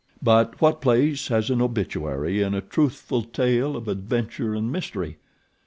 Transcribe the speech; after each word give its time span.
But 0.23 0.59
what 0.59 0.81
place 0.81 1.27
has 1.27 1.51
an 1.51 1.61
obituary 1.61 2.41
in 2.41 2.55
a 2.55 2.61
truthful 2.61 3.21
tale 3.21 3.75
of 3.77 3.87
adventure 3.87 4.55
and 4.55 4.71
mystery! 4.71 5.17